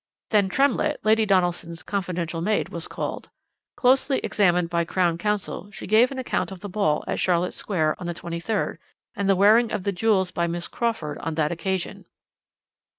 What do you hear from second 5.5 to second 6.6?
she gave an account